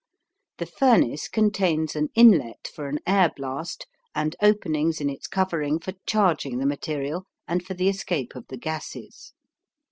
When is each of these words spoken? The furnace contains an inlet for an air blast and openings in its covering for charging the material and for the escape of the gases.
The 0.57 0.65
furnace 0.65 1.27
contains 1.27 1.95
an 1.95 2.09
inlet 2.15 2.67
for 2.73 2.87
an 2.87 2.97
air 3.05 3.31
blast 3.35 3.85
and 4.15 4.35
openings 4.41 4.99
in 4.99 5.11
its 5.11 5.27
covering 5.27 5.77
for 5.77 5.93
charging 6.07 6.57
the 6.57 6.65
material 6.65 7.25
and 7.47 7.63
for 7.63 7.75
the 7.75 7.87
escape 7.87 8.35
of 8.35 8.47
the 8.47 8.57
gases. 8.57 9.33